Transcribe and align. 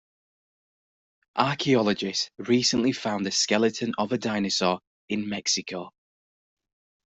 Archaeologists 1.35 2.31
recently 2.39 2.91
found 2.91 3.23
the 3.23 3.29
skeleton 3.31 3.93
of 3.99 4.11
a 4.11 4.17
dinosaur 4.17 4.79
in 5.09 5.29
Mexico. 5.29 5.91